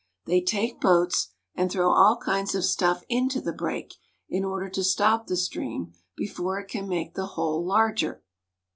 They 0.25 0.41
take 0.41 0.81
boats, 0.81 1.27
and 1.53 1.71
throw 1.71 1.91
all 1.91 2.17
kinds 2.17 2.55
of 2.55 2.65
stuff 2.65 3.03
into 3.07 3.39
the 3.39 3.53
break, 3.53 3.93
in 4.27 4.43
order 4.43 4.67
to 4.67 4.83
stop 4.83 5.27
the 5.27 5.37
stream 5.37 5.93
before 6.17 6.59
it 6.59 6.67
can 6.67 6.87
make 6.89 7.13
the 7.13 7.27
hole 7.37 7.63
larger. 7.63 8.23